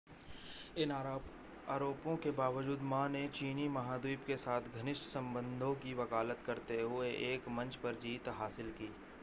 इन 0.77 0.91
आरोपों 0.91 2.15
के 2.17 2.31
बावजूद 2.31 2.79
मा 2.83 3.07
ने 3.07 3.27
चीनी 3.29 3.67
महाद्वीप 3.69 4.23
के 4.27 4.37
साथ 4.37 4.81
घनिष्ठ 4.81 5.03
संबंधों 5.03 5.73
की 5.75 5.93
वकालत 5.93 6.43
करते 6.45 6.81
हुए 6.81 7.11
एक 7.33 7.47
मंच 7.51 7.75
पर 7.75 7.99
जीत 8.01 8.29
हासिल 8.39 8.71
की 8.71 8.89